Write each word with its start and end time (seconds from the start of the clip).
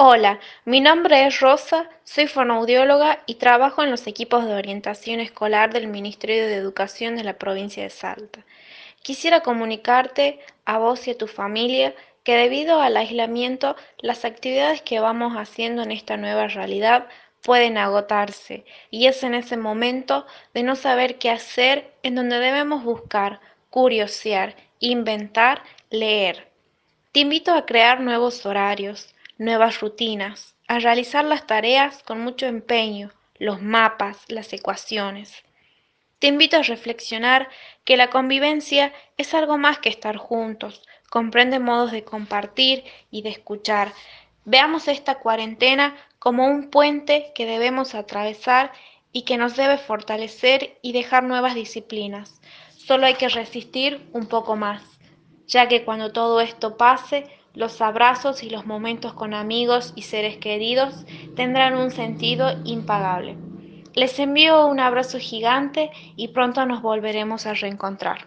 Hola, 0.00 0.38
mi 0.64 0.80
nombre 0.80 1.26
es 1.26 1.40
Rosa, 1.40 1.90
soy 2.04 2.28
fonoaudióloga 2.28 3.24
y 3.26 3.34
trabajo 3.34 3.82
en 3.82 3.90
los 3.90 4.06
equipos 4.06 4.46
de 4.46 4.54
orientación 4.54 5.18
escolar 5.18 5.72
del 5.72 5.88
Ministerio 5.88 6.46
de 6.46 6.54
Educación 6.54 7.16
de 7.16 7.24
la 7.24 7.36
provincia 7.36 7.82
de 7.82 7.90
Salta. 7.90 8.44
Quisiera 9.02 9.40
comunicarte 9.40 10.38
a 10.64 10.78
vos 10.78 11.08
y 11.08 11.10
a 11.10 11.18
tu 11.18 11.26
familia 11.26 11.96
que 12.22 12.36
debido 12.36 12.80
al 12.80 12.96
aislamiento 12.96 13.74
las 13.98 14.24
actividades 14.24 14.82
que 14.82 15.00
vamos 15.00 15.32
haciendo 15.34 15.82
en 15.82 15.90
esta 15.90 16.16
nueva 16.16 16.46
realidad 16.46 17.08
pueden 17.42 17.76
agotarse 17.76 18.64
y 18.92 19.08
es 19.08 19.24
en 19.24 19.34
ese 19.34 19.56
momento 19.56 20.26
de 20.54 20.62
no 20.62 20.76
saber 20.76 21.18
qué 21.18 21.30
hacer 21.30 21.92
en 22.04 22.14
donde 22.14 22.38
debemos 22.38 22.84
buscar, 22.84 23.40
curiosear, 23.68 24.54
inventar, 24.78 25.64
leer. 25.90 26.46
Te 27.10 27.18
invito 27.18 27.52
a 27.52 27.66
crear 27.66 27.98
nuevos 27.98 28.46
horarios, 28.46 29.12
nuevas 29.38 29.80
rutinas, 29.80 30.56
a 30.66 30.80
realizar 30.80 31.24
las 31.24 31.46
tareas 31.46 32.02
con 32.02 32.20
mucho 32.20 32.46
empeño, 32.46 33.12
los 33.38 33.62
mapas, 33.62 34.18
las 34.28 34.52
ecuaciones. 34.52 35.32
Te 36.18 36.26
invito 36.26 36.56
a 36.56 36.62
reflexionar 36.62 37.48
que 37.84 37.96
la 37.96 38.10
convivencia 38.10 38.92
es 39.16 39.34
algo 39.34 39.56
más 39.56 39.78
que 39.78 39.88
estar 39.88 40.16
juntos, 40.16 40.82
comprende 41.08 41.60
modos 41.60 41.92
de 41.92 42.02
compartir 42.02 42.84
y 43.10 43.22
de 43.22 43.30
escuchar. 43.30 43.92
Veamos 44.44 44.88
esta 44.88 45.20
cuarentena 45.20 45.96
como 46.18 46.46
un 46.46 46.70
puente 46.70 47.32
que 47.34 47.46
debemos 47.46 47.94
atravesar 47.94 48.72
y 49.12 49.22
que 49.22 49.36
nos 49.36 49.56
debe 49.56 49.78
fortalecer 49.78 50.78
y 50.82 50.92
dejar 50.92 51.22
nuevas 51.22 51.54
disciplinas. 51.54 52.40
Solo 52.76 53.06
hay 53.06 53.14
que 53.14 53.28
resistir 53.28 54.08
un 54.12 54.26
poco 54.26 54.56
más, 54.56 54.82
ya 55.46 55.68
que 55.68 55.84
cuando 55.84 56.12
todo 56.12 56.40
esto 56.40 56.76
pase, 56.76 57.26
los 57.54 57.80
abrazos 57.80 58.42
y 58.42 58.50
los 58.50 58.66
momentos 58.66 59.14
con 59.14 59.34
amigos 59.34 59.92
y 59.94 60.02
seres 60.02 60.38
queridos 60.38 61.04
tendrán 61.34 61.74
un 61.76 61.90
sentido 61.90 62.50
impagable. 62.64 63.40
Les 63.94 64.18
envío 64.18 64.66
un 64.66 64.80
abrazo 64.80 65.18
gigante 65.18 65.90
y 66.16 66.28
pronto 66.28 66.64
nos 66.66 66.82
volveremos 66.82 67.46
a 67.46 67.54
reencontrar. 67.54 68.26